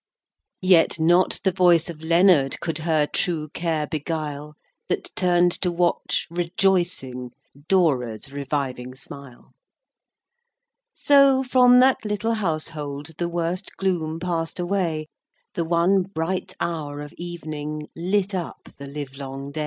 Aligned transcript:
VII. 0.63 0.67
Yet 0.67 0.99
not 0.99 1.39
the 1.43 1.51
voice 1.51 1.87
of 1.87 2.01
Leonard 2.01 2.59
Could 2.59 2.79
her 2.79 3.05
true 3.05 3.49
care 3.49 3.85
beguile, 3.85 4.55
That 4.89 5.13
turn'd 5.15 5.51
to 5.61 5.71
watch, 5.71 6.25
rejoicing, 6.31 7.33
Dora's 7.67 8.31
reviving 8.33 8.95
smile. 8.95 9.51
So, 10.95 11.43
from 11.43 11.81
that 11.81 12.03
little 12.03 12.33
household 12.33 13.11
The 13.19 13.29
worst 13.29 13.77
gloom 13.77 14.19
pass'd 14.19 14.59
away, 14.59 15.05
The 15.53 15.65
one 15.65 16.01
bright 16.01 16.55
hour 16.59 17.01
of 17.01 17.13
evening 17.13 17.87
Lit 17.95 18.33
up 18.33 18.69
the 18.79 18.87
livelong 18.87 19.51
day. 19.51 19.59